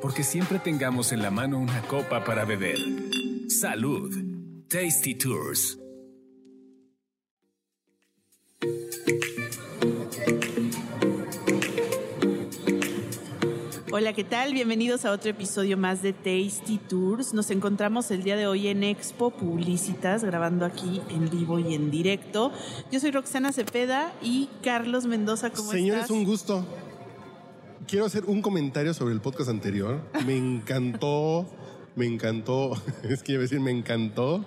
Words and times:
porque 0.00 0.22
siempre 0.22 0.58
tengamos 0.58 1.12
en 1.12 1.22
la 1.22 1.30
mano 1.30 1.58
una 1.58 1.82
copa 1.82 2.24
para 2.24 2.44
beber. 2.44 2.78
Salud. 3.48 4.10
Tasty 4.68 5.14
Tours. 5.16 5.78
Hola, 13.92 14.12
¿qué 14.12 14.24
tal? 14.24 14.54
Bienvenidos 14.54 15.04
a 15.04 15.10
otro 15.10 15.30
episodio 15.30 15.76
más 15.76 16.00
de 16.00 16.12
Tasty 16.12 16.78
Tours. 16.78 17.34
Nos 17.34 17.50
encontramos 17.50 18.10
el 18.10 18.22
día 18.22 18.36
de 18.36 18.46
hoy 18.46 18.68
en 18.68 18.84
Expo 18.84 19.30
Publicitas, 19.30 20.22
grabando 20.24 20.64
aquí 20.64 21.02
en 21.10 21.28
vivo 21.28 21.58
y 21.58 21.74
en 21.74 21.90
directo. 21.90 22.52
Yo 22.92 23.00
soy 23.00 23.10
Roxana 23.10 23.52
Cepeda 23.52 24.12
y 24.22 24.48
Carlos 24.62 25.06
Mendoza, 25.06 25.50
¿cómo 25.50 25.72
Señores, 25.72 26.02
estás? 26.02 26.16
un 26.16 26.24
gusto. 26.24 26.64
Quiero 27.90 28.06
hacer 28.06 28.22
un 28.26 28.40
comentario 28.40 28.94
sobre 28.94 29.14
el 29.14 29.20
podcast 29.20 29.50
anterior. 29.50 30.00
Me 30.24 30.36
encantó, 30.36 31.44
me 31.96 32.06
encantó, 32.06 32.80
es 33.02 33.24
que 33.24 33.32
iba 33.32 33.40
a 33.40 33.42
decir, 33.42 33.58
me 33.58 33.72
encantó 33.72 34.44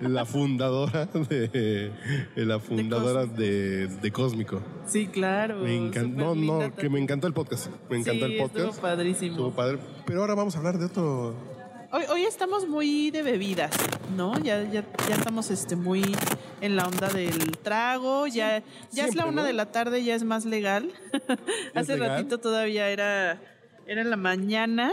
la 0.00 0.24
fundadora 0.24 1.06
de, 1.06 1.92
la 2.34 2.58
fundadora 2.58 3.26
de, 3.26 3.86
de 3.86 4.10
Cósmico. 4.10 4.62
Sí, 4.84 5.06
claro. 5.06 5.58
Me 5.58 5.76
encantó, 5.76 6.34
no, 6.34 6.60
no, 6.60 6.74
que 6.74 6.88
me 6.88 6.98
encantó 6.98 7.28
el 7.28 7.34
podcast. 7.34 7.68
Me 7.88 7.98
encantó 7.98 8.26
Sí, 8.26 8.32
el 8.32 8.38
podcast. 8.40 8.66
estuvo 8.66 8.82
padrísimo. 8.82 9.30
Estuvo 9.30 9.50
padre. 9.52 9.78
Pero 10.04 10.22
ahora 10.22 10.34
vamos 10.34 10.56
a 10.56 10.58
hablar 10.58 10.76
de 10.76 10.86
otro. 10.86 11.36
Hoy, 11.92 12.02
hoy 12.10 12.24
estamos 12.24 12.66
muy 12.66 13.12
de 13.12 13.22
bebidas, 13.22 13.70
¿no? 14.16 14.36
Ya, 14.40 14.64
ya, 14.64 14.84
ya 15.08 15.14
estamos 15.14 15.52
este, 15.52 15.76
muy 15.76 16.02
en 16.60 16.76
la 16.76 16.86
onda 16.86 17.08
del 17.08 17.56
trago, 17.58 18.26
ya, 18.26 18.62
ya 18.92 19.06
es 19.06 19.14
la 19.14 19.26
una 19.26 19.42
¿no? 19.42 19.46
de 19.46 19.52
la 19.52 19.72
tarde, 19.72 20.02
ya 20.02 20.14
es 20.14 20.24
más 20.24 20.44
legal. 20.44 20.90
Hace 21.74 21.94
legal? 21.94 22.10
ratito 22.10 22.38
todavía 22.38 22.88
era, 22.90 23.40
era 23.86 24.00
en 24.00 24.10
la 24.10 24.16
mañana. 24.16 24.92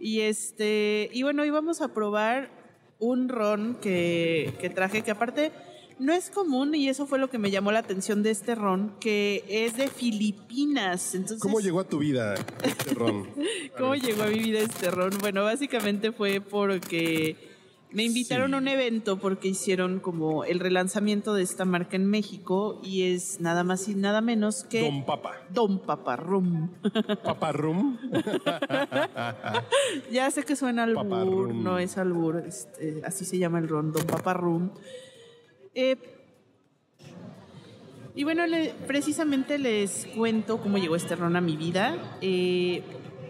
Y 0.00 0.20
este, 0.20 1.10
y 1.12 1.22
bueno, 1.22 1.44
íbamos 1.44 1.80
a 1.80 1.88
probar 1.88 2.50
un 2.98 3.28
ron 3.28 3.76
que, 3.80 4.52
que 4.60 4.70
traje, 4.70 5.02
que 5.02 5.10
aparte 5.10 5.52
no 5.98 6.12
es 6.12 6.30
común, 6.30 6.74
y 6.74 6.88
eso 6.88 7.06
fue 7.06 7.18
lo 7.18 7.30
que 7.30 7.38
me 7.38 7.50
llamó 7.50 7.70
la 7.70 7.78
atención 7.78 8.22
de 8.22 8.30
este 8.30 8.54
ron, 8.54 8.94
que 9.00 9.44
es 9.48 9.76
de 9.76 9.88
Filipinas. 9.88 11.14
Entonces, 11.14 11.40
¿Cómo 11.40 11.60
llegó 11.60 11.80
a 11.80 11.88
tu 11.88 11.98
vida 11.98 12.34
este 12.64 12.94
ron? 12.94 13.28
¿Cómo 13.78 13.94
llegó 13.94 14.24
a 14.24 14.26
mi 14.26 14.40
vida 14.40 14.58
este 14.58 14.90
ron? 14.90 15.16
Bueno, 15.20 15.44
básicamente 15.44 16.10
fue 16.12 16.40
porque 16.40 17.36
me 17.94 18.04
invitaron 18.04 18.50
Sí. 18.50 18.54
a 18.54 18.58
un 18.58 18.68
evento 18.68 19.18
porque 19.18 19.48
hicieron 19.48 20.00
como 20.00 20.44
el 20.44 20.60
relanzamiento 20.60 21.34
de 21.34 21.42
esta 21.42 21.64
marca 21.64 21.96
en 21.96 22.06
México 22.06 22.80
y 22.82 23.02
es 23.12 23.40
nada 23.40 23.64
más 23.64 23.88
y 23.88 23.94
nada 23.94 24.20
menos 24.20 24.64
que 24.64 24.82
Don 24.82 25.04
Papa. 25.04 25.32
Don 25.52 25.78
Paparrum. 25.80 26.70
Papa 27.22 27.52
Rum. 27.52 27.98
ya 30.10 30.30
sé 30.30 30.42
que 30.44 30.56
suena 30.56 30.84
albur, 30.84 31.54
no 31.54 31.78
es 31.78 31.98
albur, 31.98 32.42
este, 32.46 33.02
así 33.04 33.24
se 33.24 33.38
llama 33.38 33.58
el 33.58 33.68
ron, 33.68 33.92
Don 33.92 34.04
Paparrum. 34.06 34.70
Eh, 35.74 35.96
y 38.14 38.24
bueno, 38.24 38.46
le- 38.46 38.74
precisamente 38.86 39.58
les 39.58 40.06
cuento 40.16 40.58
cómo 40.58 40.76
llegó 40.78 40.96
este 40.96 41.16
ron 41.16 41.34
a 41.36 41.40
mi 41.40 41.56
vida. 41.56 41.96
Eh, 42.20 42.82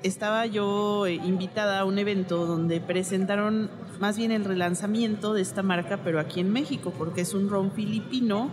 estaba 0.03 0.47
yo 0.47 1.07
eh, 1.07 1.15
invitada 1.15 1.79
a 1.81 1.85
un 1.85 1.99
evento 1.99 2.47
donde 2.47 2.81
presentaron 2.81 3.71
más 4.03 4.17
bien 4.17 4.33
el 4.33 4.45
relanzamiento 4.45 5.33
de 5.33 5.43
esta 5.43 5.63
marca, 5.63 6.01
pero 6.03 6.19
aquí 6.19 6.41
en 6.41 6.53
México, 6.53 6.93
porque 6.99 7.21
es 7.21 7.35
un 7.35 7.49
ron 7.49 7.71
filipino 7.71 8.51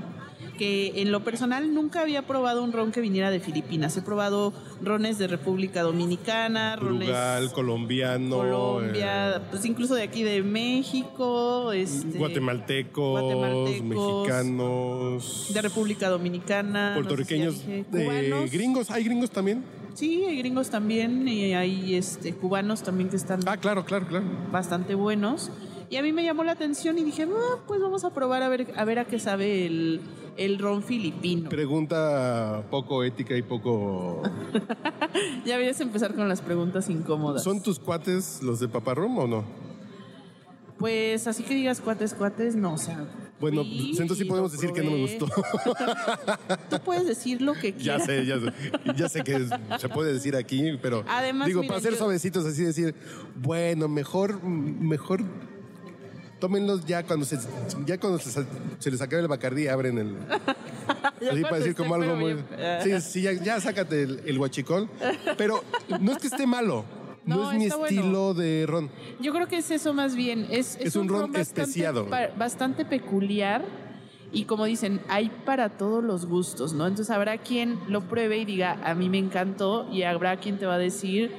que 0.59 1.01
en 1.01 1.11
lo 1.11 1.23
personal 1.23 1.73
nunca 1.73 2.01
había 2.01 2.21
probado 2.27 2.63
un 2.63 2.71
ron 2.71 2.91
que 2.91 3.01
viniera 3.01 3.31
de 3.31 3.39
Filipinas. 3.39 3.97
He 3.97 4.03
probado 4.03 4.53
rones 4.79 5.17
de 5.17 5.25
República 5.25 5.81
Dominicana, 5.81 6.75
rones 6.75 7.07
Brugal, 7.07 7.51
colombiano. 7.51 8.37
Colombia, 8.37 9.37
eh, 9.37 9.41
pues 9.49 9.65
incluso 9.65 9.95
de 9.95 10.03
aquí 10.03 10.21
de 10.21 10.43
México, 10.43 11.71
este, 11.71 12.19
guatemaltecos, 12.19 13.19
guatemaltecos, 13.19 13.83
mexicanos. 13.83 15.51
de 15.51 15.61
República 15.63 16.09
Dominicana, 16.09 16.95
no 16.95 16.95
sé 16.95 17.25
si 17.25 17.39
ya 17.39 17.47
puertorriqueños, 17.47 17.65
dije, 17.65 17.85
de 17.89 18.49
gringos, 18.51 18.91
hay 18.91 19.03
gringos 19.03 19.31
también. 19.31 19.63
Sí, 19.93 20.23
hay 20.25 20.37
gringos 20.37 20.69
también 20.69 21.27
y 21.27 21.53
hay 21.53 21.95
este 21.95 22.33
cubanos 22.33 22.81
también 22.83 23.09
que 23.09 23.15
están 23.17 23.41
Ah, 23.47 23.57
claro, 23.57 23.83
claro, 23.85 24.07
claro. 24.07 24.25
bastante 24.51 24.95
buenos. 24.95 25.51
Y 25.89 25.95
a 25.97 26.03
mí 26.03 26.13
me 26.13 26.23
llamó 26.23 26.43
la 26.43 26.51
atención 26.51 26.97
y 26.99 27.03
dije, 27.03 27.23
"Ah, 27.23 27.57
pues 27.67 27.81
vamos 27.81 28.03
a 28.03 28.11
probar 28.13 28.43
a 28.43 28.49
ver 28.49 28.71
a 28.77 28.85
ver 28.85 28.99
a 28.99 29.05
qué 29.05 29.19
sabe 29.19 29.65
el, 29.65 30.01
el 30.37 30.59
ron 30.59 30.83
filipino. 30.83 31.49
Pregunta 31.49 32.63
poco 32.69 33.03
ética 33.03 33.35
y 33.35 33.41
poco. 33.41 34.21
Ya 35.45 35.57
vienes 35.57 35.79
a 35.79 35.83
empezar 35.83 36.13
con 36.13 36.29
las 36.29 36.41
preguntas 36.41 36.89
incómodas. 36.89 37.43
¿Son 37.43 37.61
tus 37.63 37.79
cuates 37.79 38.41
los 38.43 38.59
de 38.59 38.67
Paparrum 38.67 39.17
o 39.17 39.27
no? 39.27 39.43
Pues 40.77 41.27
así 41.27 41.43
que 41.43 41.55
digas 41.55 41.81
cuates, 41.81 42.13
cuates, 42.13 42.55
no, 42.55 42.73
o 42.73 42.77
sea. 42.77 43.05
Bueno, 43.39 43.61
entonces 43.61 44.17
sí 44.17 44.25
podemos 44.25 44.51
decir 44.51 44.71
que 44.73 44.81
no 44.83 44.91
me 44.91 44.97
gustó. 45.01 45.25
Tú 46.69 46.79
puedes 46.83 47.05
decir 47.07 47.41
lo 47.41 47.53
que 47.53 47.71
ya 47.73 47.97
quieras. 47.97 48.05
sé, 48.05 48.25
ya 48.25 48.39
sé. 48.39 48.53
Ya 48.97 49.09
sé 49.09 49.23
que 49.23 49.47
se 49.79 49.89
puede 49.89 50.13
decir 50.13 50.35
aquí, 50.35 50.77
pero. 50.81 51.03
Además, 51.07 51.47
digo, 51.47 51.61
mira, 51.61 51.73
para 51.73 51.81
ser 51.81 51.91
yo- 51.93 51.97
suavecitos, 51.99 52.45
así 52.45 52.63
decir, 52.63 52.95
bueno, 53.35 53.87
mejor, 53.87 54.43
mejor. 54.43 55.21
Tómenlos 56.39 56.85
ya 56.85 57.03
cuando 57.03 57.25
se, 57.25 57.37
ya 57.85 57.97
cuando 57.99 58.17
se, 58.17 58.45
se 58.79 58.91
les 58.91 59.01
acabe 59.01 59.21
el 59.21 59.27
bacardí, 59.27 59.67
abren 59.67 59.97
el. 59.97 60.15
Ya 61.21 61.31
Así 61.33 61.41
para 61.41 61.57
decir 61.57 61.75
como 61.75 61.95
algo 61.95 62.15
muy. 62.15 62.33
bien. 62.33 62.45
Sí, 62.81 63.01
sí, 63.01 63.21
ya, 63.21 63.33
ya 63.33 63.59
sácate 63.59 64.03
el, 64.03 64.21
el 64.25 64.37
guachicol. 64.37 64.89
Pero 65.37 65.63
no 65.99 66.13
es 66.13 66.17
que 66.17 66.27
esté 66.27 66.47
malo. 66.47 66.85
No, 67.25 67.35
No, 67.37 67.51
es 67.51 67.57
mi 67.59 67.67
bueno. 67.69 67.85
estilo 67.85 68.33
de 68.33 68.65
ron. 68.67 68.89
Yo 69.19 69.33
creo 69.33 69.47
que 69.47 69.57
es 69.57 69.69
eso 69.71 69.93
más 69.93 70.15
bien. 70.15 70.47
Es, 70.49 70.75
es, 70.77 70.87
Es 70.87 70.95
un 70.95 71.07
ron 71.07 71.31
bastante, 71.31 71.41
especiado. 71.61 72.07
bastante 72.37 72.85
peculiar. 72.85 73.63
Y 74.31 74.45
como 74.45 74.65
dicen, 74.65 75.01
hay 75.09 75.29
para 75.45 75.69
todos 75.77 76.03
los 76.03 76.25
gustos, 76.27 76.73
¿no? 76.73 76.85
Entonces 76.85 77.09
habrá 77.15 77.39
quien 77.39 77.79
lo 77.87 78.01
pruebe 78.07 78.37
y 78.37 78.45
diga, 78.45 78.79
a 78.83 78.93
mí 78.93 79.09
me 79.09 79.17
encantó. 79.17 79.87
Y 79.91 80.03
habrá 80.03 80.37
quien 80.37 80.57
te 80.59 80.65
va 80.67 80.75
a 80.75 80.77
decir, 80.79 81.31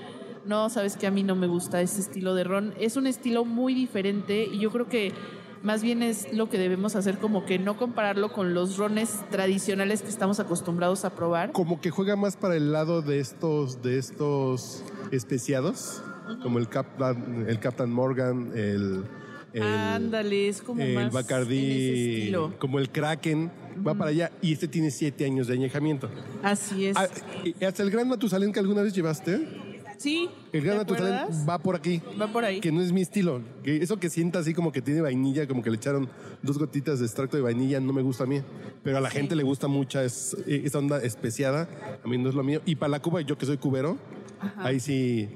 no, 0.45 0.69
sabes 0.71 0.97
que 0.97 1.07
a 1.07 1.11
mí 1.11 1.23
no 1.23 1.37
me 1.37 1.47
gusta 1.47 1.81
este 1.83 2.01
estilo 2.01 2.35
de 2.35 2.45
ron. 2.45 2.75
Es 2.79 2.97
un 2.97 3.07
estilo 3.07 3.45
muy 3.45 3.75
diferente 3.75 4.45
y 4.53 4.59
yo 4.59 4.71
creo 4.71 4.89
que 4.89 5.13
más 5.63 5.83
bien 5.83 6.03
es 6.03 6.33
lo 6.33 6.49
que 6.49 6.57
debemos 6.59 6.97
hacer, 6.97 7.19
como 7.19 7.45
que 7.45 7.59
no 7.59 7.77
compararlo 7.77 8.33
con 8.33 8.55
los 8.55 8.79
rones 8.79 9.21
tradicionales 9.31 10.01
que 10.03 10.09
estamos 10.09 10.41
acostumbrados 10.41 11.05
a 11.05 11.11
probar. 11.15 11.53
Como 11.53 11.81
que 11.83 11.91
juega 11.91 12.17
más 12.17 12.37
para 12.37 12.57
el 12.57 12.73
lado 12.73 13.03
de 13.03 13.21
estos, 13.21 13.83
de 13.83 13.99
estos 13.99 14.83
especiados, 15.11 16.03
como 16.43 16.59
el 16.59 16.69
Captain, 16.69 17.47
el 17.49 17.59
Captain 17.59 17.91
Morgan, 17.91 18.51
el, 18.55 19.05
el, 19.53 19.63
Ándale, 19.63 20.49
es 20.49 20.63
como 20.63 20.83
el 20.83 20.95
más 21.11 21.13
estilo. 21.31 22.55
como 22.59 22.79
el 22.79 22.91
Kraken, 22.91 23.51
va 23.87 23.95
para 23.95 24.11
allá. 24.11 24.31
Y 24.43 24.53
este 24.53 24.69
tiene 24.69 24.91
siete 24.91 25.25
años 25.25 25.47
de 25.49 25.55
añejamiento. 25.55 26.09
Así 26.43 26.87
es. 26.87 26.97
Ah, 26.97 27.09
hasta 27.67 27.83
el 27.83 27.91
Gran 27.91 28.09
Matusalén 28.09 28.53
que 28.53 28.61
alguna 28.61 28.83
vez 28.83 28.95
llevaste, 28.95 29.49
sí. 29.99 30.31
el 30.53 30.61
Gran 30.63 30.79
¿te 30.79 30.85
Matusalén 30.93 31.15
acuerdas? 31.15 31.49
va 31.49 31.59
por 31.59 31.75
aquí. 31.77 32.01
Va 32.21 32.29
por 32.29 32.45
ahí. 32.45 32.61
Que 32.61 32.71
no 32.71 32.81
es 32.81 32.93
mi 32.93 33.01
estilo. 33.03 33.43
Que 33.65 33.79
eso 33.83 33.99
que 33.99 34.09
sienta 34.09 34.39
así 34.39 34.55
como 34.55 34.71
que 34.71 34.83
tiene 34.83 35.01
vainilla, 35.01 35.49
como 35.49 35.63
que 35.63 35.71
le 35.71 35.77
echaron 35.77 36.09
dos 36.43 36.59
gotitas 36.59 37.01
de 37.01 37.07
extracto 37.07 37.37
de 37.37 37.43
vainilla, 37.43 37.81
no 37.81 37.93
me 37.93 38.03
gusta 38.03 38.25
a 38.25 38.27
mí. 38.27 38.41
Pero 38.85 38.99
a 38.99 39.01
la 39.01 39.11
gente 39.11 39.35
le 39.35 39.43
gusta 39.43 39.67
mucha 39.69 40.05
es- 40.05 40.37
esa 40.47 40.79
onda 40.79 41.03
especiada. 41.03 41.69
A 42.05 42.09
mí 42.09 42.17
no 42.19 42.29
es 42.29 42.35
lo 42.37 42.45
mío. 42.45 42.61
Y 42.67 42.77
para 42.77 42.91
la 42.91 43.03
Cuba, 43.03 43.21
yo 43.23 43.37
que 43.37 43.47
soy 43.47 43.57
cubero, 43.59 43.99
ahí 44.59 44.81
sí. 44.81 45.29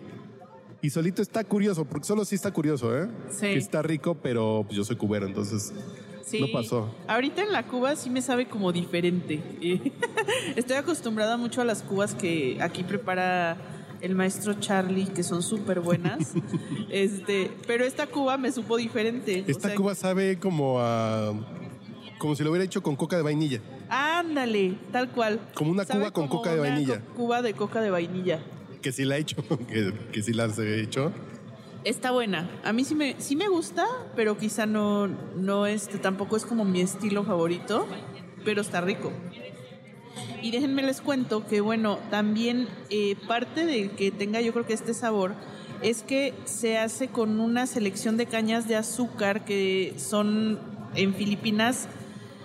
Y 0.83 0.91
solito 0.91 1.23
está 1.23 1.45
curioso, 1.45 1.85
porque 1.87 2.07
solo 2.07 2.25
sí 2.25 2.35
está 2.35 2.53
curioso, 2.53 2.97
¿eh? 2.97 3.09
Sí. 3.31 3.41
Que 3.47 3.57
está 3.57 3.81
rico, 3.81 4.17
pero 4.23 4.65
pues, 4.67 4.77
yo 4.77 4.85
soy 4.85 4.97
cubero, 4.97 5.27
entonces 5.27 5.73
Sí. 6.25 6.41
no 6.41 6.47
pasó. 6.53 6.89
Ahorita 7.07 7.43
en 7.43 7.53
la 7.53 7.67
Cuba 7.67 7.97
sí 7.97 8.11
me 8.11 8.21
sabe 8.23 8.47
como 8.49 8.73
diferente. 8.73 9.41
Estoy 10.57 10.77
acostumbrada 10.77 11.37
mucho 11.37 11.61
a 11.61 11.65
las 11.65 11.83
cubas 11.83 12.15
que 12.15 12.59
aquí 12.61 12.83
prepara 12.83 13.57
el 14.01 14.15
maestro 14.15 14.55
Charlie, 14.55 15.07
que 15.07 15.23
son 15.23 15.43
súper 15.43 15.81
buenas. 15.81 16.33
este, 16.91 17.51
pero 17.67 17.85
esta 17.85 18.07
cuba 18.07 18.37
me 18.37 18.53
supo 18.53 18.77
diferente. 18.77 19.45
O 19.47 19.51
Esta 19.51 19.69
sea, 19.69 19.77
Cuba 19.77 19.95
sabe 19.95 20.39
como 20.39 20.79
a. 20.81 21.33
Como 22.19 22.37
si 22.37 22.45
lo 22.45 22.51
hubiera 22.51 22.65
hecho 22.65 22.83
con 22.83 22.97
coca 22.97 23.17
de 23.17 23.23
vainilla. 23.23 23.61
Ándale, 23.89 24.77
tal 24.93 25.11
cual. 25.11 25.41
Como 25.55 25.71
una 25.71 25.85
cuba 25.87 26.11
con 26.11 26.29
coca 26.29 26.55
de 26.55 26.61
vainilla. 26.61 27.01
Cuba 27.17 27.41
de 27.43 27.55
coca 27.55 27.81
de 27.81 27.91
vainilla. 27.91 28.41
Que 28.85 28.93
sí 28.93 29.07
la 29.07 29.17
he 29.17 29.21
hecho, 29.21 29.37
que, 29.69 29.95
que 30.13 30.23
sí 30.23 30.35
las 30.35 30.59
he 30.59 30.83
hecho. 30.83 31.11
Está 31.85 32.11
buena. 32.11 32.51
A 32.65 32.75
mí 32.75 32.85
sí 32.85 32.95
me, 32.95 33.17
sí 33.19 33.35
me 33.35 33.49
gusta, 33.49 33.87
pero 34.15 34.37
quizá 34.37 34.67
no, 34.67 35.07
no 35.09 35.67
este, 35.67 35.97
tampoco 35.97 36.37
es 36.37 36.45
como 36.45 36.67
mi 36.67 36.83
estilo 36.83 37.25
favorito, 37.25 37.87
pero 38.45 38.61
está 38.61 38.83
rico. 38.83 39.11
Y 40.43 40.51
déjenme 40.51 40.83
les 40.83 41.01
cuento 41.01 41.47
que, 41.47 41.63
bueno, 41.63 41.99
también 42.11 42.69
eh, 42.91 43.17
parte 43.27 43.65
de 43.65 43.91
que 43.93 44.11
tenga 44.11 44.43
yo 44.43 44.53
creo 44.53 44.67
que 44.67 44.75
este 44.75 44.93
sabor 44.93 45.33
es 45.81 46.03
que 46.03 46.35
se 46.45 46.77
hace 46.77 47.09
con 47.09 47.41
una 47.41 47.67
selección 47.67 48.19
de 48.19 48.27
cañas 48.27 48.69
de 48.69 48.77
azúcar 48.77 49.47
que 49.47 49.95
son 49.97 50.61
en 50.95 51.15
Filipinas 51.15 51.89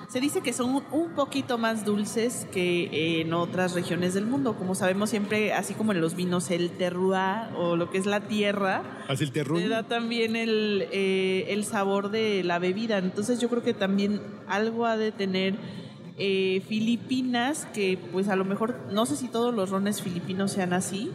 Se 0.10 0.20
dice 0.20 0.42
que 0.42 0.54
son 0.54 0.84
un 0.92 1.10
poquito 1.12 1.60
más 1.60 1.86
dulces 1.86 2.48
que 2.52 3.22
en 3.22 3.32
otras 3.32 3.74
regiones 3.74 4.16
del 4.16 4.26
mundo. 4.26 4.56
Como 4.58 4.74
sabemos 4.74 5.12
siempre, 5.12 5.54
así 5.54 5.76
como 5.76 5.92
en 5.92 6.02
los 6.02 6.16
vinos, 6.16 6.50
el 6.50 6.72
terroir 6.72 7.54
o 7.56 7.76
lo 7.76 7.92
que 7.92 8.00
es 8.00 8.08
la 8.08 8.22
tierra, 8.22 8.82
Así 9.08 9.24
el 9.24 9.32
terrón. 9.32 9.60
le 9.60 9.70
da 9.70 9.84
también 9.84 10.36
el, 10.36 10.88
eh, 10.92 11.46
el 11.50 11.64
sabor 11.64 12.10
de 12.10 12.44
la 12.44 12.58
bebida. 12.58 12.98
Entonces 12.98 13.40
yo 13.40 13.50
creo 13.50 13.62
que 13.62 13.76
también 13.76 14.20
algo 14.48 14.88
ha 14.88 14.98
de 14.98 15.12
tener 15.12 15.54
eh, 16.18 16.64
Filipinas, 16.68 17.68
que 17.72 18.00
pues 18.12 18.30
a 18.30 18.36
lo 18.36 18.46
mejor, 18.46 18.80
no 18.92 19.06
sé 19.06 19.16
si 19.16 19.28
todos 19.28 19.54
los 19.54 19.70
rones 19.70 20.02
filipinos 20.02 20.52
sean 20.52 20.74
así, 20.74 21.12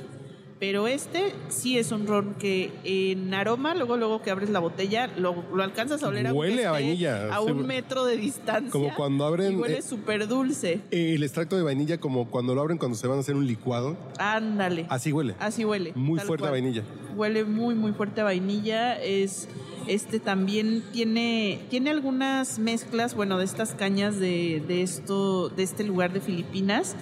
pero 0.59 0.87
este 0.87 1.33
sí 1.49 1.79
es 1.79 1.93
un 1.93 2.07
ron 2.07 2.35
que 2.35 2.71
en 2.85 3.33
aroma, 3.35 3.75
luego 3.75 3.97
luego 3.97 4.23
que 4.23 4.31
abres 4.31 4.51
la 4.51 4.61
botella, 4.61 5.09
lo, 5.17 5.45
lo 5.55 5.63
alcanzas 5.63 6.03
a 6.03 6.09
oler 6.09 6.33
Huele 6.33 6.67
a 6.67 6.73
vainilla, 6.73 7.35
A 7.35 7.41
un 7.41 7.67
metro 7.67 8.05
de 8.05 8.17
distancia. 8.17 8.71
Como 8.71 8.95
cuando 8.95 9.25
abren, 9.25 9.53
Y 9.53 9.57
huele 9.57 9.79
eh, 9.79 9.83
súper 9.83 10.27
dulce. 10.29 10.81
El 10.91 11.23
extracto 11.23 11.57
de 11.57 11.63
vainilla, 11.63 11.99
como 11.99 12.31
cuando 12.31 12.55
lo 12.55 12.61
abren 12.61 12.79
cuando 12.79 12.97
se 12.97 13.07
van 13.07 13.19
a 13.19 13.21
hacer 13.21 13.37
un 13.37 13.47
licuado, 13.47 13.97
Ándale. 14.19 14.87
así 14.89 15.13
huele. 15.13 15.35
Así 15.39 15.65
huele. 15.65 15.93
Muy 15.95 16.21
fuerte 16.21 16.47
a 16.47 16.51
vainilla. 16.51 16.83
Huele 17.17 17.45
muy, 17.45 17.75
muy 17.75 17.93
fuerte 17.93 18.21
a 18.21 18.25
vainilla. 18.25 19.01
Es, 19.03 19.49
este 19.87 20.19
también 20.19 20.83
tiene, 20.93 21.61
tiene 21.69 21.91
algunas 21.91 22.59
mezclas, 22.59 23.15
bueno, 23.15 23.39
de 23.39 23.45
estas 23.45 23.75
cañas 23.75 24.19
de, 24.19 24.63
de 24.67 24.83
esto, 24.83 25.49
de 25.51 25.63
este 25.63 25.85
lugar 25.85 26.13
de 26.13 26.21
Filipinas. 26.21 26.97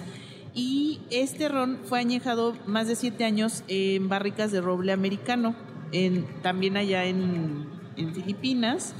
Y 0.55 1.01
este 1.09 1.49
ron 1.49 1.79
fue 1.83 1.99
añejado 1.99 2.55
más 2.67 2.87
de 2.87 2.95
siete 2.95 3.23
años 3.23 3.63
en 3.67 4.07
barricas 4.07 4.51
de 4.51 4.61
roble 4.61 4.91
americano, 4.91 5.55
en, 5.91 6.25
también 6.41 6.77
allá 6.77 7.05
en, 7.05 7.71
Filipinas. 7.95 8.93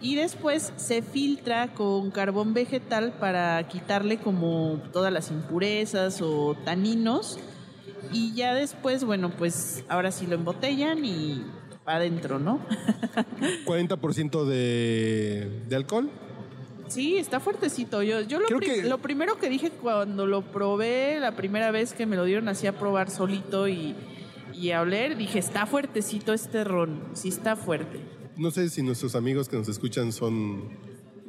Y 0.00 0.14
después 0.14 0.72
se 0.76 1.00
filtra 1.00 1.72
con 1.72 2.10
carbón 2.10 2.52
vegetal 2.52 3.14
para 3.18 3.66
quitarle 3.66 4.18
como 4.18 4.80
todas 4.92 5.10
las 5.12 5.30
impurezas 5.30 6.20
o 6.20 6.54
taninos. 6.64 7.38
Y 8.12 8.34
ya 8.34 8.54
después, 8.54 9.04
bueno, 9.04 9.30
pues 9.30 9.84
ahora 9.88 10.12
sí 10.12 10.26
lo 10.26 10.34
embotellan 10.34 11.04
y 11.04 11.42
adentro, 11.86 12.38
¿no? 12.38 12.60
40% 13.66 14.44
de, 14.44 15.62
de 15.66 15.76
alcohol. 15.76 16.10
Sí, 16.88 17.16
está 17.16 17.40
fuertecito. 17.40 18.02
Yo, 18.02 18.20
yo 18.22 18.38
lo, 18.40 18.46
Creo 18.46 18.58
pri- 18.58 18.66
que- 18.68 18.82
lo 18.88 18.98
primero 18.98 19.36
que 19.38 19.48
dije 19.48 19.70
cuando 19.70 20.26
lo 20.26 20.42
probé, 20.42 21.18
la 21.20 21.34
primera 21.36 21.70
vez 21.70 21.92
que 21.92 22.06
me 22.06 22.16
lo 22.16 22.24
dieron 22.24 22.48
así 22.48 22.66
a 22.66 22.78
probar 22.78 23.10
solito 23.10 23.66
y, 23.68 23.94
y 24.54 24.70
a 24.70 24.80
oler, 24.82 25.16
dije, 25.16 25.38
está 25.38 25.66
fuertecito 25.66 26.32
este 26.32 26.64
ron. 26.64 27.00
Sí, 27.14 27.28
está 27.28 27.56
fuerte. 27.56 28.00
No 28.36 28.50
sé 28.50 28.68
si 28.68 28.82
nuestros 28.82 29.14
amigos 29.14 29.48
que 29.48 29.56
nos 29.56 29.68
escuchan 29.68 30.12
son 30.12 30.64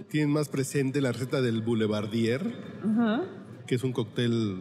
tienen 0.09 0.29
más 0.31 0.47
presente 0.49 1.01
la 1.01 1.11
receta 1.11 1.41
del 1.41 1.61
Boulevardier, 1.61 2.41
que 3.65 3.75
es 3.75 3.83
un 3.83 3.91
cóctel 3.93 4.57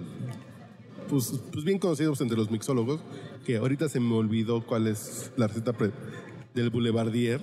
pues, 1.08 1.40
pues 1.52 1.64
bien 1.64 1.78
conocido 1.78 2.10
pues, 2.10 2.20
entre 2.20 2.36
los 2.36 2.50
mixólogos, 2.50 3.00
que 3.44 3.56
ahorita 3.58 3.88
se 3.88 4.00
me 4.00 4.14
olvidó 4.14 4.64
cuál 4.66 4.86
es 4.88 5.30
la 5.36 5.46
receta 5.46 5.72
pre- 5.72 5.92
del 6.54 6.70
Boulevardier. 6.70 7.40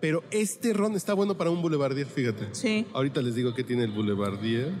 Pero 0.00 0.22
este 0.30 0.72
ron 0.72 0.94
está 0.94 1.14
bueno 1.14 1.36
para 1.36 1.50
un 1.50 1.60
Boulevardier, 1.60 2.06
fíjate. 2.06 2.48
Sí. 2.52 2.86
Ahorita 2.92 3.20
les 3.20 3.34
digo 3.34 3.54
que 3.54 3.64
tiene 3.64 3.84
el 3.84 3.90
Boulevardier. 3.90 4.72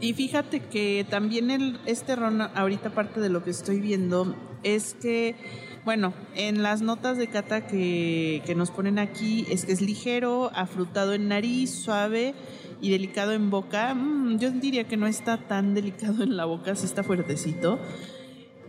Y 0.00 0.12
fíjate 0.12 0.60
que 0.60 1.06
también 1.08 1.50
el, 1.50 1.78
este 1.86 2.16
ron, 2.16 2.40
ahorita 2.40 2.90
parte 2.90 3.20
de 3.20 3.28
lo 3.28 3.42
que 3.44 3.50
estoy 3.50 3.80
viendo, 3.80 4.34
es 4.62 4.94
que, 5.00 5.36
bueno, 5.84 6.14
en 6.34 6.62
las 6.62 6.82
notas 6.82 7.16
de 7.16 7.28
cata 7.28 7.66
que, 7.66 8.42
que 8.44 8.54
nos 8.54 8.70
ponen 8.70 8.98
aquí, 8.98 9.46
es 9.50 9.64
que 9.64 9.72
es 9.72 9.80
ligero, 9.80 10.50
afrutado 10.54 11.14
en 11.14 11.28
nariz, 11.28 11.70
suave 11.70 12.34
y 12.80 12.90
delicado 12.90 13.32
en 13.32 13.50
boca. 13.50 13.94
Mm, 13.94 14.38
yo 14.38 14.50
diría 14.50 14.84
que 14.84 14.96
no 14.96 15.06
está 15.06 15.36
tan 15.36 15.74
delicado 15.74 16.22
en 16.22 16.36
la 16.36 16.44
boca, 16.44 16.74
sí 16.74 16.86
está 16.86 17.02
fuertecito. 17.02 17.78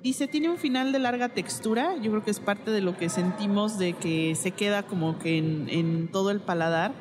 Dice, 0.03 0.27
tiene 0.27 0.49
un 0.49 0.57
final 0.57 0.91
de 0.91 0.99
larga 0.99 1.29
textura, 1.29 1.95
yo 1.97 2.11
creo 2.11 2.23
que 2.23 2.31
es 2.31 2.39
parte 2.39 2.71
de 2.71 2.81
lo 2.81 2.95
que 2.97 3.09
sentimos 3.09 3.77
de 3.77 3.93
que 3.93 4.33
se 4.35 4.51
queda 4.51 4.83
como 4.83 5.19
que 5.19 5.37
en, 5.37 5.67
en 5.69 6.07
todo 6.07 6.31
el 6.31 6.39
paladar. 6.39 6.93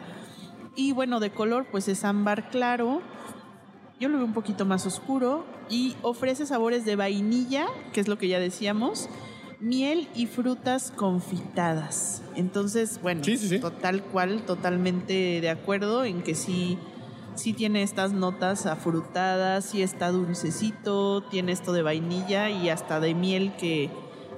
Y 0.75 0.93
bueno, 0.93 1.21
de 1.21 1.31
color 1.31 1.67
pues 1.71 1.87
es 1.89 2.05
ámbar 2.05 2.50
claro, 2.50 3.00
yo 4.00 4.09
lo 4.09 4.17
veo 4.19 4.27
un 4.27 4.33
poquito 4.33 4.65
más 4.65 4.87
oscuro 4.87 5.45
y 5.69 5.97
ofrece 6.03 6.47
sabores 6.47 6.85
de 6.85 6.97
vainilla, 6.97 7.67
que 7.93 8.00
es 8.00 8.09
lo 8.09 8.19
que 8.19 8.29
ya 8.29 8.39
decíamos, 8.41 9.09
miel 9.61 10.09
y 10.15 10.27
frutas 10.27 10.93
confitadas. 10.95 12.23
Entonces, 12.37 13.00
bueno, 13.03 13.25
Sí, 13.25 13.37
sí, 13.37 13.49
sí. 13.49 13.59
total 13.59 14.03
cual, 14.03 14.43
totalmente 14.43 15.41
de 15.41 15.50
acuerdo 15.50 16.05
en 16.05 16.23
que 16.23 16.35
sí, 16.37 16.79
sí 17.38 17.52
tiene 17.52 17.82
estas 17.82 18.12
notas 18.12 18.67
afrutadas, 18.67 19.64
sí 19.67 19.82
está 19.82 20.11
dulcecito, 20.11 21.23
tiene 21.31 21.52
esto 21.52 21.73
de 21.73 21.82
vainilla 21.82 22.50
y 22.50 22.69
hasta 22.69 23.00
de 23.00 23.14
miel 23.14 23.52
que, 23.56 23.90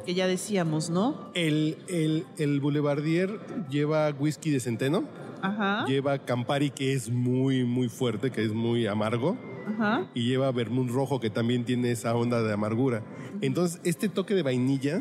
que 0.04 0.14
ya 0.14 0.26
decíamos, 0.26 0.90
¿no? 0.90 1.30
El, 1.34 1.78
el, 1.88 2.26
el 2.38 2.60
Boulevardier 2.60 3.40
lleva 3.70 4.10
whisky 4.10 4.50
de 4.50 4.60
centeno, 4.60 5.04
Ajá, 5.42 5.86
lleva 5.86 6.18
Campari, 6.18 6.70
que 6.70 6.92
es 6.92 7.10
muy, 7.10 7.64
muy 7.64 7.88
fuerte, 7.88 8.30
que 8.30 8.44
es 8.44 8.52
muy 8.52 8.86
amargo. 8.86 9.36
ajá. 9.66 10.06
y 10.14 10.26
lleva 10.26 10.50
vermut 10.52 10.90
rojo 10.90 11.20
que 11.20 11.30
también 11.30 11.64
tiene 11.64 11.90
esa 11.92 12.14
onda 12.14 12.42
de 12.42 12.52
amargura. 12.52 13.02
Entonces, 13.40 13.80
este 13.84 14.08
toque 14.08 14.34
de 14.34 14.42
vainilla 14.42 15.00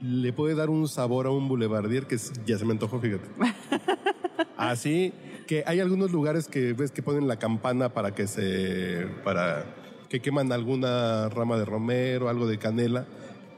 le 0.00 0.32
puede 0.32 0.54
dar 0.54 0.70
un 0.70 0.88
sabor 0.88 1.26
a 1.26 1.30
un 1.30 1.48
boulevardier 1.48 2.06
que 2.06 2.16
ya 2.46 2.56
se 2.56 2.64
me 2.64 2.72
antojó, 2.72 3.00
fíjate. 3.00 3.28
Así 4.56 5.12
que 5.48 5.64
hay 5.66 5.80
algunos 5.80 6.12
lugares 6.12 6.46
que 6.46 6.74
ves 6.74 6.92
que 6.92 7.02
ponen 7.02 7.26
la 7.26 7.38
campana 7.38 7.88
para 7.88 8.14
que 8.14 8.26
se 8.28 9.06
para 9.24 9.64
que 10.08 10.20
queman 10.20 10.52
alguna 10.52 11.28
rama 11.30 11.56
de 11.58 11.64
romero, 11.64 12.28
algo 12.28 12.46
de 12.46 12.58
canela 12.58 13.06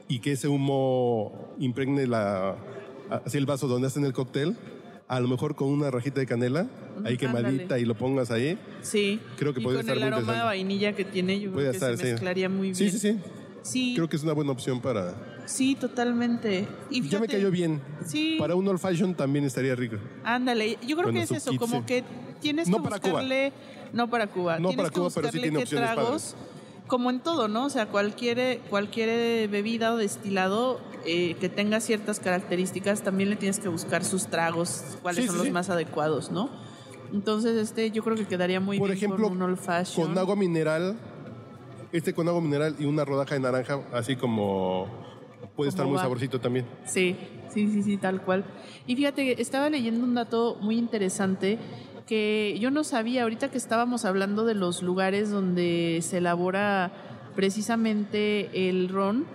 y 0.07 0.19
que 0.19 0.31
ese 0.31 0.47
humo 0.47 1.53
impregne 1.59 2.07
la 2.07 2.55
así 3.09 3.37
el 3.37 3.45
vaso 3.45 3.67
donde 3.67 3.87
hacen 3.87 4.05
el 4.05 4.13
cóctel. 4.13 4.55
A 5.07 5.19
lo 5.19 5.27
mejor 5.27 5.55
con 5.55 5.67
una 5.67 5.91
rajita 5.91 6.21
de 6.21 6.25
canela, 6.25 6.67
ahí 7.03 7.17
quemadita 7.17 7.63
ándale. 7.63 7.81
y 7.81 7.85
lo 7.85 7.95
pongas 7.95 8.31
ahí. 8.31 8.57
Sí. 8.81 9.19
Creo 9.37 9.53
que 9.53 9.59
y 9.59 9.63
puede 9.63 9.75
con 9.79 9.81
estar 9.81 9.97
el 9.97 10.03
muy 10.03 10.07
aroma 10.07 10.33
de 10.33 10.39
vainilla 10.43 10.93
que 10.93 11.03
tiene, 11.03 11.37
yo 11.41 11.51
Puede 11.51 11.67
creo 11.67 11.71
que 11.71 11.77
estar, 11.77 11.97
se 11.97 12.03
sí. 12.05 12.11
mezclaría 12.13 12.47
muy 12.47 12.67
bien. 12.71 12.75
Sí, 12.75 12.89
sí, 12.89 12.97
sí. 12.97 13.19
Sí, 13.61 13.93
Creo 13.93 14.07
que 14.07 14.15
es 14.15 14.23
una 14.23 14.31
buena 14.31 14.51
opción 14.51 14.79
para. 14.79 15.13
Sí, 15.45 15.75
totalmente. 15.75 16.67
Y 16.89 17.07
ya 17.07 17.19
me 17.19 17.27
cayó 17.27 17.51
bien. 17.51 17.81
Sí. 18.05 18.37
Para 18.39 18.55
un 18.55 18.67
old 18.67 18.79
fashion 18.79 19.13
también 19.15 19.45
estaría 19.45 19.75
rico. 19.75 19.97
Ándale, 20.23 20.71
yo 20.81 20.95
creo 20.95 21.11
Bueno, 21.11 21.13
que 21.13 21.23
es 21.23 21.31
eso, 21.31 21.55
como 21.57 21.85
que 21.85 22.03
tienes 22.41 22.67
No 22.67 22.77
que 22.77 22.83
para 22.83 22.99
Cuba. 22.99 23.11
buscarle, 23.13 23.53
no 23.93 24.09
para 24.09 24.27
Cuba, 24.27 24.59
No 24.59 24.69
tienes 24.69 24.77
para 24.77 24.89
que 24.89 24.99
Cuba, 24.99 25.09
pero 25.13 25.31
sí 25.31 25.39
tiene 25.39 25.59
opciones 25.59 25.91
tragos, 25.93 26.35
como 26.87 27.09
en 27.09 27.19
todo, 27.19 27.47
¿no? 27.47 27.65
O 27.65 27.69
sea, 27.69 27.85
cualquier 27.87 28.59
cualquier 28.69 29.47
bebida 29.49 29.93
o 29.93 29.97
destilado 29.97 30.79
eh, 31.05 31.35
que 31.39 31.49
tenga 31.49 31.79
ciertas 31.79 32.19
características, 32.19 33.01
también 33.01 33.29
le 33.29 33.35
tienes 33.35 33.59
que 33.59 33.67
buscar 33.69 34.03
sus 34.03 34.27
tragos, 34.27 34.83
cuáles 35.01 35.21
Sí, 35.23 35.27
son 35.27 35.35
sí, 35.35 35.37
los 35.39 35.47
sí. 35.47 35.51
más 35.53 35.69
adecuados, 35.69 36.31
¿no? 36.31 36.49
Entonces, 37.13 37.57
este, 37.57 37.91
yo 37.91 38.03
creo 38.03 38.15
que 38.15 38.25
quedaría 38.25 38.59
muy 38.59 38.77
Por 38.77 38.87
bien 38.89 38.97
ejemplo, 38.97 39.27
con 39.27 39.35
un 39.37 39.41
old 39.41 39.57
fashion. 39.57 40.07
con 40.07 40.17
agua 40.17 40.35
mineral, 40.35 40.95
este 41.91 42.13
con 42.13 42.27
agua 42.27 42.39
mineral 42.41 42.75
y 42.79 42.85
una 42.85 43.03
rodaja 43.03 43.35
de 43.35 43.41
naranja, 43.41 43.79
así 43.93 44.15
como 44.15 44.87
puede 45.61 45.69
estar 45.69 45.85
muy 45.85 45.97
va. 45.97 46.01
saborcito 46.01 46.41
también. 46.41 46.65
Sí, 46.85 47.15
sí, 47.53 47.67
sí, 47.67 47.83
sí, 47.83 47.97
tal 47.97 48.23
cual. 48.23 48.43
Y 48.87 48.95
fíjate, 48.95 49.39
estaba 49.39 49.69
leyendo 49.69 50.03
un 50.03 50.15
dato 50.15 50.57
muy 50.59 50.75
interesante 50.75 51.59
que 52.07 52.57
yo 52.59 52.71
no 52.71 52.83
sabía 52.83 53.21
ahorita 53.21 53.51
que 53.51 53.59
estábamos 53.59 54.03
hablando 54.03 54.43
de 54.43 54.55
los 54.55 54.81
lugares 54.81 55.29
donde 55.29 55.99
se 56.01 56.17
elabora 56.17 56.91
precisamente 57.35 58.69
el 58.69 58.89
ron. 58.89 59.25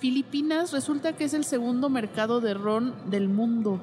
Filipinas 0.00 0.72
resulta 0.72 1.14
que 1.14 1.22
es 1.22 1.34
el 1.34 1.44
segundo 1.44 1.88
mercado 1.88 2.40
de 2.40 2.54
ron 2.54 2.92
del 3.08 3.28
mundo. 3.28 3.80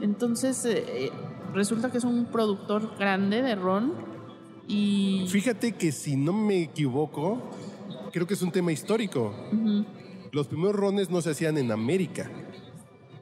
Entonces, 0.00 0.64
eh, 0.64 0.82
eh, 0.88 1.10
resulta 1.52 1.92
que 1.92 1.98
es 1.98 2.04
un 2.04 2.24
productor 2.24 2.96
grande 2.98 3.42
de 3.42 3.54
ron 3.54 3.92
y... 4.66 5.26
Fíjate 5.28 5.72
que 5.72 5.92
si 5.92 6.16
no 6.16 6.32
me 6.32 6.62
equivoco, 6.62 7.50
creo 8.12 8.26
que 8.26 8.32
es 8.32 8.40
un 8.40 8.50
tema 8.50 8.72
histórico. 8.72 9.34
Ujú. 9.52 9.84
Los 10.34 10.48
primeros 10.48 10.74
rones 10.74 11.10
no 11.10 11.22
se 11.22 11.30
hacían 11.30 11.58
en 11.58 11.70
América. 11.70 12.28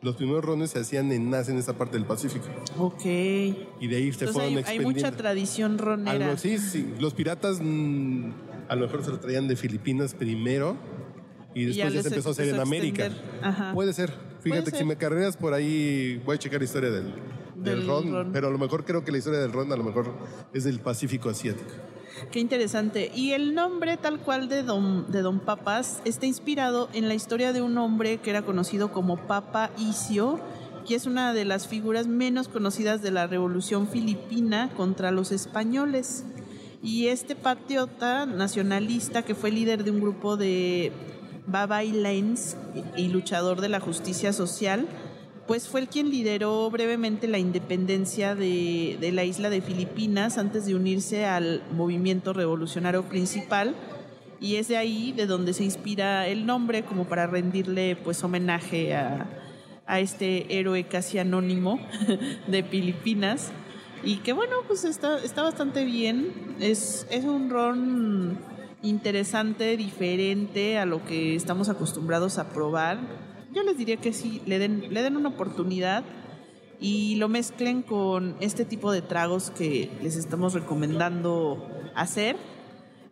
Los 0.00 0.16
primeros 0.16 0.42
rones 0.42 0.70
se 0.70 0.78
hacían 0.78 1.12
en 1.12 1.32
en 1.32 1.58
esa 1.58 1.76
parte 1.76 1.98
del 1.98 2.06
Pacífico. 2.06 2.46
Ok. 2.78 3.04
Y 3.04 3.86
de 3.86 3.96
ahí 3.96 4.12
se 4.12 4.24
Entonces 4.24 4.32
fueron 4.32 4.48
hay, 4.48 4.54
hay 4.54 4.60
expandiendo. 4.60 4.88
mucha 4.88 5.12
tradición 5.12 5.76
ronera. 5.76 6.10
Algo 6.10 6.32
así, 6.32 6.56
sí. 6.56 6.94
Los 6.98 7.12
piratas 7.12 7.60
mm, 7.62 8.30
a 8.66 8.76
lo 8.76 8.86
mejor 8.86 9.04
se 9.04 9.10
lo 9.10 9.20
traían 9.20 9.46
de 9.46 9.56
Filipinas 9.56 10.14
primero 10.14 10.74
y 11.54 11.64
Y 11.64 11.72
ya 11.74 11.84
después 11.84 11.94
ya, 11.96 12.02
se 12.02 12.08
empezó 12.08 12.28
a 12.30 12.32
hacer 12.32 12.48
en 12.48 12.60
América. 12.60 13.10
Ajá. 13.42 13.74
Puede 13.74 13.92
ser. 13.92 14.14
Fíjate 14.40 14.64
que 14.64 14.70
ser. 14.70 14.78
si 14.78 14.84
me 14.86 14.96
carreras 14.96 15.36
por 15.36 15.52
ahí, 15.52 16.18
voy 16.24 16.36
a 16.36 16.38
checar 16.38 16.60
la 16.60 16.64
historia 16.64 16.90
del, 16.90 17.12
del, 17.56 17.62
Del 17.80 17.86
ron, 17.86 18.10
ron. 18.10 18.32
pero 18.32 18.48
a 18.48 18.50
lo 18.50 18.56
mejor 18.58 18.86
creo 18.86 19.04
que 19.04 19.12
la 19.12 19.18
historia 19.18 19.38
del 19.38 19.52
ron 19.52 19.70
a 19.70 19.76
lo 19.76 19.84
mejor 19.84 20.14
es 20.54 20.64
del 20.64 20.80
Pacífico 20.80 21.28
Asiático. 21.28 21.72
Qué 22.30 22.40
interesante. 22.40 23.10
Y 23.14 23.32
el 23.32 23.54
nombre 23.54 23.96
tal 23.96 24.18
cual 24.18 24.48
de 24.48 24.62
Don, 24.62 25.10
de 25.10 25.22
Don 25.22 25.40
Papas 25.40 26.00
está 26.04 26.26
inspirado 26.26 26.88
en 26.92 27.08
la 27.08 27.14
historia 27.14 27.52
de 27.52 27.62
un 27.62 27.76
hombre 27.78 28.18
que 28.18 28.30
era 28.30 28.42
conocido 28.42 28.92
como 28.92 29.16
Papa 29.16 29.70
Isio, 29.76 30.40
y 30.86 30.94
es 30.94 31.06
una 31.06 31.32
de 31.32 31.44
las 31.44 31.68
figuras 31.68 32.06
menos 32.06 32.48
conocidas 32.48 33.02
de 33.02 33.10
la 33.10 33.26
Revolución 33.26 33.86
Filipina 33.86 34.70
contra 34.76 35.10
los 35.10 35.30
españoles. 35.30 36.24
Y 36.82 37.06
este 37.08 37.36
patriota 37.36 38.26
nacionalista 38.26 39.22
que 39.22 39.34
fue 39.34 39.52
líder 39.52 39.84
de 39.84 39.92
un 39.92 40.00
grupo 40.00 40.36
de 40.36 40.92
Lanes 41.46 42.56
y 42.96 43.08
luchador 43.08 43.60
de 43.60 43.68
la 43.68 43.80
justicia 43.80 44.32
social, 44.32 44.88
pues 45.46 45.68
fue 45.68 45.80
el 45.80 45.88
quien 45.88 46.10
lideró 46.10 46.70
brevemente 46.70 47.26
la 47.26 47.38
independencia 47.38 48.34
de, 48.34 48.96
de, 49.00 49.12
la 49.12 49.24
isla 49.24 49.50
de 49.50 49.60
Filipinas 49.60 50.38
antes 50.38 50.66
de 50.66 50.74
unirse 50.74 51.24
al 51.24 51.62
movimiento 51.72 52.32
revolucionario 52.32 53.02
principal. 53.02 53.74
Y 54.40 54.56
es 54.56 54.68
de 54.68 54.76
ahí 54.76 55.12
de 55.12 55.26
donde 55.26 55.52
se 55.52 55.64
inspira 55.64 56.26
el 56.26 56.46
nombre 56.46 56.84
como 56.84 57.06
para 57.06 57.26
rendirle 57.26 57.96
pues 57.96 58.22
homenaje 58.24 58.94
a, 58.94 59.26
a 59.86 60.00
este 60.00 60.58
héroe 60.58 60.84
casi 60.84 61.18
anónimo 61.18 61.80
de 62.46 62.62
Filipinas. 62.62 63.50
Y 64.04 64.16
que 64.16 64.32
bueno 64.32 64.56
pues 64.66 64.84
está, 64.84 65.18
está 65.18 65.42
bastante 65.42 65.84
bien. 65.84 66.56
Es, 66.60 67.06
es 67.10 67.24
un 67.24 67.50
ron 67.50 68.38
interesante 68.82 69.76
diferente 69.76 70.78
a 70.78 70.86
lo 70.86 71.04
que 71.04 71.36
estamos 71.36 71.68
acostumbrados 71.68 72.38
a 72.38 72.48
probar 72.50 72.98
yo 73.52 73.62
les 73.62 73.76
diría 73.76 73.96
que 73.96 74.12
sí, 74.12 74.42
le 74.46 74.58
den, 74.58 74.92
le 74.92 75.02
den 75.02 75.16
una 75.16 75.30
oportunidad 75.30 76.04
y 76.80 77.14
lo 77.16 77.28
mezclen 77.28 77.82
con 77.82 78.36
este 78.40 78.64
tipo 78.64 78.92
de 78.92 79.02
tragos 79.02 79.50
que 79.50 79.90
les 80.02 80.16
estamos 80.16 80.52
recomendando 80.52 81.64
hacer. 81.94 82.36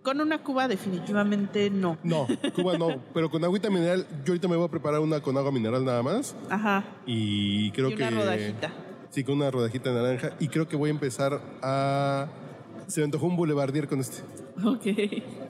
Con 0.02 0.20
una 0.20 0.42
cuba 0.42 0.66
definitivamente 0.66 1.68
no. 1.68 1.98
No, 2.02 2.26
cuba 2.56 2.78
no, 2.78 3.02
pero 3.14 3.30
con 3.30 3.44
agüita 3.44 3.68
mineral, 3.68 4.06
yo 4.24 4.32
ahorita 4.32 4.48
me 4.48 4.56
voy 4.56 4.66
a 4.66 4.70
preparar 4.70 5.00
una 5.00 5.20
con 5.20 5.36
agua 5.36 5.52
mineral 5.52 5.84
nada 5.84 6.02
más. 6.02 6.34
Ajá. 6.48 6.84
Y 7.06 7.70
creo 7.72 7.90
y 7.90 7.94
que... 7.94 8.02
una 8.02 8.10
rodajita. 8.10 8.72
Sí, 9.10 9.24
con 9.24 9.36
una 9.36 9.50
rodajita 9.50 9.92
de 9.92 10.02
naranja. 10.02 10.30
Y 10.40 10.48
creo 10.48 10.68
que 10.68 10.76
voy 10.76 10.88
a 10.88 10.92
empezar 10.92 11.40
a... 11.62 12.28
Se 12.90 13.00
me 13.00 13.04
antojó 13.04 13.26
un 13.26 13.36
boulevardier 13.36 13.86
con 13.88 14.00
este. 14.00 14.18
Ok. 14.64 14.86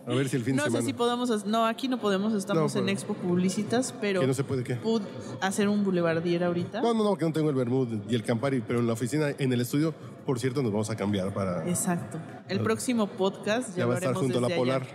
A 0.07 0.15
ver 0.15 0.29
si 0.29 0.37
el 0.37 0.45
fin 0.45 0.57
No 0.57 0.63
de 0.65 0.71
sé 0.71 0.77
semana... 0.77 0.87
si 0.87 0.93
podemos, 0.93 1.47
no, 1.47 1.65
aquí 1.67 1.89
no 1.89 1.99
podemos, 1.99 2.33
estamos 2.35 2.75
No, 2.75 2.81
en 2.81 2.89
Expo 2.91 3.15
Publicitas, 3.15 3.95
pero 4.01 4.21
Que 4.21 4.27
no 4.27 4.35
se 4.35 4.45
puede, 4.45 4.63
¿qué? 4.63 4.77
¿puedo 4.77 5.05
hacer 5.41 5.69
un 5.69 5.83
boulevardier 5.85 6.45
ahorita? 6.45 6.81
No, 6.81 6.95
no, 6.95 7.03
no, 7.03 7.17
que 7.17 7.25
no 7.25 7.33
tengo 7.33 7.49
el 7.51 7.57
Bermud 7.57 7.89
y 8.09 8.15
el 8.15 8.23
Campari, 8.23 8.61
pero 8.61 8.81
en 8.81 8.87
la 8.87 8.93
oficina, 8.93 9.31
en 9.39 9.53
el 9.53 9.61
estudio, 9.61 9.95
por 10.27 10.39
cierto, 10.39 10.63
nos 10.63 10.71
vamos 10.71 10.91
a 10.91 10.97
cambiar 10.97 11.33
para... 11.35 11.69
Exacto. 11.69 12.19
El 12.49 12.61
próximo 12.61 13.07
podcast 13.07 13.71
ya, 13.71 13.79
Ya 13.79 13.87
va 13.87 13.95
a 13.95 13.99
estar 13.99 14.15
junto 14.15 14.39
a 14.39 14.41
la 14.43 14.47
allá. 14.49 14.57
Polar. 14.57 14.87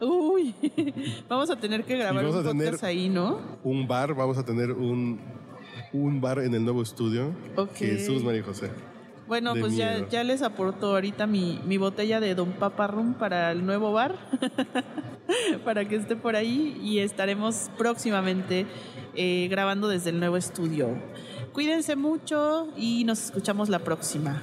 Uy, 0.00 0.54
vamos 1.28 1.50
a 1.50 1.56
tener 1.56 1.84
que 1.84 1.98
grabar 1.98 2.24
un 2.24 2.32
podcast 2.42 2.84
ahí, 2.84 3.08
¿no? 3.08 3.40
Un 3.62 3.86
bar, 3.86 4.14
vamos 4.14 4.38
a 4.38 4.44
tener 4.44 4.72
un, 4.72 5.20
un 5.92 6.20
bar 6.20 6.38
en 6.38 6.54
el 6.54 6.64
nuevo 6.64 6.82
estudio. 6.82 7.34
Ok. 7.56 7.74
Jesús 7.74 8.22
María 8.24 8.42
José. 8.42 8.70
Bueno, 9.30 9.54
pues 9.54 9.76
ya, 9.76 10.08
ya 10.08 10.24
les 10.24 10.42
aporto 10.42 10.88
ahorita 10.88 11.28
mi, 11.28 11.60
mi 11.64 11.76
botella 11.76 12.18
de 12.18 12.34
Don 12.34 12.50
Papa 12.50 12.88
Rum 12.88 13.14
para 13.14 13.52
el 13.52 13.64
nuevo 13.64 13.92
bar, 13.92 14.16
para 15.64 15.84
que 15.86 15.94
esté 15.94 16.16
por 16.16 16.34
ahí 16.34 16.76
y 16.82 16.98
estaremos 16.98 17.70
próximamente 17.78 18.66
eh, 19.14 19.46
grabando 19.48 19.86
desde 19.86 20.10
el 20.10 20.18
nuevo 20.18 20.36
estudio. 20.36 21.00
Cuídense 21.52 21.94
mucho 21.94 22.72
y 22.76 23.04
nos 23.04 23.26
escuchamos 23.26 23.68
la 23.68 23.78
próxima. 23.78 24.42